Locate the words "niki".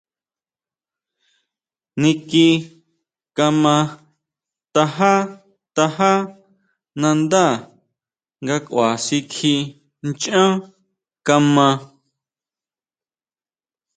2.01-2.47